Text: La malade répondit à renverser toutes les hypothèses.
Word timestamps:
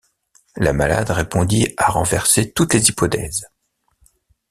La 0.55 0.73
malade 0.73 1.11
répondit 1.11 1.75
à 1.77 1.91
renverser 1.91 2.51
toutes 2.51 2.73
les 2.73 2.89
hypothèses. 2.89 3.45